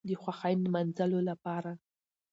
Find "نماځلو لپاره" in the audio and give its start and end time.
0.63-1.71